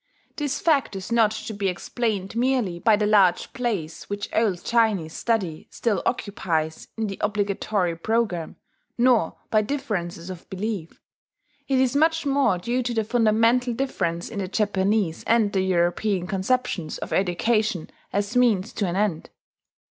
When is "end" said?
18.95-19.29